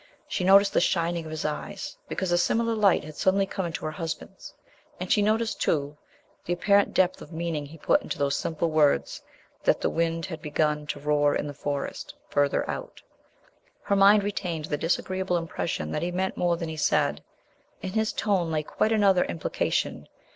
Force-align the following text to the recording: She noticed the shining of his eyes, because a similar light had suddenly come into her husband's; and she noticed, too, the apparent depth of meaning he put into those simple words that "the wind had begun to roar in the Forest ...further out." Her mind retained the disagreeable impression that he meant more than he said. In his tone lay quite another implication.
She 0.27 0.43
noticed 0.43 0.73
the 0.73 0.81
shining 0.81 1.25
of 1.25 1.29
his 1.29 1.45
eyes, 1.45 1.95
because 2.09 2.31
a 2.31 2.37
similar 2.39 2.73
light 2.73 3.03
had 3.03 3.15
suddenly 3.15 3.45
come 3.45 3.67
into 3.67 3.85
her 3.85 3.91
husband's; 3.91 4.51
and 4.99 5.11
she 5.11 5.21
noticed, 5.21 5.61
too, 5.61 5.95
the 6.43 6.53
apparent 6.53 6.95
depth 6.95 7.21
of 7.21 7.31
meaning 7.31 7.67
he 7.67 7.77
put 7.77 8.01
into 8.01 8.17
those 8.17 8.35
simple 8.35 8.71
words 8.71 9.21
that 9.63 9.79
"the 9.79 9.91
wind 9.91 10.25
had 10.25 10.41
begun 10.41 10.87
to 10.87 10.99
roar 10.99 11.35
in 11.35 11.45
the 11.45 11.53
Forest 11.53 12.15
...further 12.31 12.67
out." 12.67 12.99
Her 13.83 13.95
mind 13.95 14.23
retained 14.23 14.65
the 14.65 14.75
disagreeable 14.77 15.37
impression 15.37 15.91
that 15.91 16.01
he 16.01 16.09
meant 16.09 16.35
more 16.35 16.57
than 16.57 16.69
he 16.69 16.77
said. 16.77 17.21
In 17.83 17.91
his 17.93 18.11
tone 18.11 18.49
lay 18.49 18.63
quite 18.63 18.91
another 18.91 19.25
implication. 19.25 20.07